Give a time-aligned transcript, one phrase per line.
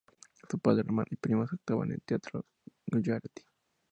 [0.49, 2.43] Su padre, hermana y primos actuaban en teatro
[2.87, 3.43] guyaratí.